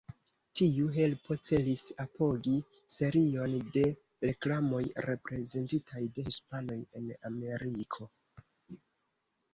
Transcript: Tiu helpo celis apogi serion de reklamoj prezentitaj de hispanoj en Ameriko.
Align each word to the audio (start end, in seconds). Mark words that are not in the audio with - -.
Tiu 0.59 0.85
helpo 0.93 1.35
celis 1.49 1.83
apogi 2.03 2.53
serion 2.95 3.53
de 3.75 3.85
reklamoj 4.29 4.81
prezentitaj 5.29 6.03
de 6.17 6.27
hispanoj 6.31 6.81
en 7.03 7.13
Ameriko. 7.33 8.13